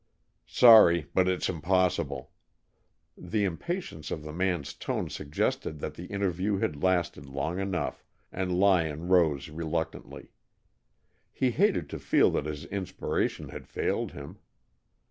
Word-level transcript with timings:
"Sorry, 0.47 1.05
but 1.13 1.27
it's 1.27 1.47
impossible." 1.47 2.31
The 3.15 3.43
impatience 3.45 4.09
of 4.09 4.23
the 4.23 4.33
man's 4.33 4.73
tone 4.73 5.11
suggested 5.11 5.77
that 5.77 5.93
the 5.93 6.05
interview 6.05 6.57
Had 6.57 6.81
lasted 6.81 7.27
long 7.27 7.59
enough, 7.59 8.03
and 8.31 8.57
Lyon 8.59 9.09
rose 9.09 9.49
reluctantly. 9.49 10.31
He 11.31 11.51
hated 11.51 11.87
to 11.91 11.99
feel 11.99 12.31
that 12.31 12.45
his 12.47 12.65
inspiration 12.65 13.49
had 13.49 13.67
failed 13.67 14.13
him. 14.13 14.39